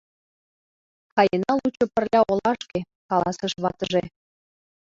—Каена 1.15 1.51
лучо 1.59 1.85
пырля 1.93 2.21
олашке,— 2.31 2.79
каласыш 3.09 3.53
ватыже. 3.63 4.03